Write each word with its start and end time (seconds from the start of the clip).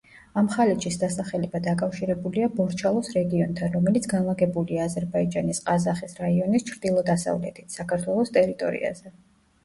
ამ 0.41 0.47
ხალიჩის 0.51 0.95
დასახელება 1.01 1.59
დაკავშირებულია 1.65 2.47
ბორჩალოს 2.59 3.09
რეგიონთან, 3.17 3.69
რომელიც 3.75 4.07
განლაგებულია 4.13 4.87
აზერბაიჯანის 4.89 5.61
ყაზახის 5.67 6.17
რაიონის 6.21 6.65
ჩრდილო-დასავლეთით, 6.71 7.77
საქართველოს 7.81 8.33
ტერიტორიაზე. 8.39 9.15